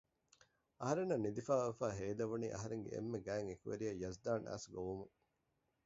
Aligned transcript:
އަހަރެންނަށް 0.81 1.23
ނިދިފައި 1.25 1.61
އޮއްވާ 1.63 1.87
ހޭލެވުނީ 1.97 2.47
އަހަރެންގެ 2.53 2.89
އެންމެ 2.93 3.17
ގާތް 3.25 3.49
އެކުވެރިޔާ 3.49 3.91
ޔަޒްދާން 4.01 4.43
އައިސް 4.47 4.67
ގޮވުމުން 4.73 5.13